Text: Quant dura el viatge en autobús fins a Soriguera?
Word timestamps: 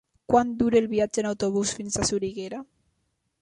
Quant 0.33 0.53
dura 0.61 0.79
el 0.79 0.87
viatge 0.93 1.21
en 1.23 1.29
autobús 1.33 1.75
fins 1.81 1.99
a 1.99 2.07
Soriguera? 2.13 2.63